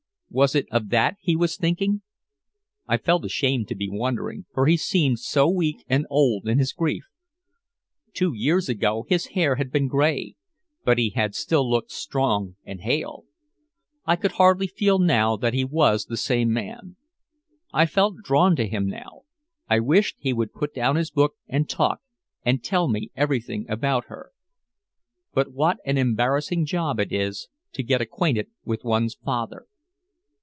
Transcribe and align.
Was 0.33 0.55
it 0.55 0.65
of 0.71 0.87
that 0.91 1.17
he 1.19 1.35
was 1.35 1.57
thinking? 1.57 2.03
I 2.87 2.95
felt 2.95 3.25
ashamed 3.25 3.67
to 3.67 3.75
be 3.75 3.89
wondering, 3.89 4.45
for 4.53 4.65
he 4.65 4.77
seemed 4.77 5.19
so 5.19 5.49
weak 5.49 5.83
and 5.89 6.07
old 6.09 6.47
in 6.47 6.57
his 6.57 6.71
grief. 6.71 7.03
Two 8.13 8.31
years 8.33 8.69
ago 8.69 9.05
his 9.09 9.25
hair 9.35 9.55
had 9.55 9.73
been 9.73 9.89
gray, 9.89 10.37
but 10.85 10.97
he 10.97 11.09
had 11.09 11.35
still 11.35 11.69
looked 11.69 11.91
strong 11.91 12.55
and 12.63 12.79
hale. 12.79 13.25
I 14.05 14.15
could 14.15 14.31
hardly 14.31 14.67
feel 14.67 14.99
now 14.99 15.35
that 15.35 15.53
he 15.53 15.65
was 15.65 16.05
the 16.05 16.15
same 16.15 16.53
man. 16.53 16.95
I 17.73 17.85
felt 17.85 18.15
drawn 18.23 18.55
to 18.55 18.69
him 18.69 18.87
now, 18.87 19.23
I 19.67 19.81
wished 19.81 20.15
he 20.17 20.31
would 20.31 20.53
put 20.53 20.73
down 20.73 20.95
his 20.95 21.11
book 21.11 21.35
and 21.49 21.67
talk 21.67 21.99
and 22.45 22.63
tell 22.63 22.87
me 22.87 23.11
everything 23.17 23.65
about 23.67 24.05
her. 24.05 24.31
But 25.33 25.51
what 25.51 25.79
an 25.85 25.97
embarrassing 25.97 26.67
job 26.67 27.01
it 27.01 27.11
is 27.11 27.49
to 27.73 27.83
get 27.83 27.99
acquainted 27.99 28.47
with 28.63 28.85
one's 28.85 29.15
father. 29.15 29.65